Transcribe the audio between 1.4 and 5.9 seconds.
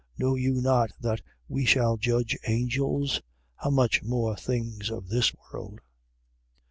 we shall judge angels? How much more things of this world?